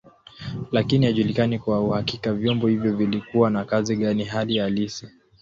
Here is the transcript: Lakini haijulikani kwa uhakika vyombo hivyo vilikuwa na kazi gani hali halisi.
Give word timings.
Lakini 0.71 1.05
haijulikani 1.05 1.59
kwa 1.59 1.79
uhakika 1.81 2.33
vyombo 2.33 2.67
hivyo 2.67 2.95
vilikuwa 2.95 3.49
na 3.49 3.65
kazi 3.65 3.95
gani 3.95 4.23
hali 4.23 4.57
halisi. 4.57 5.07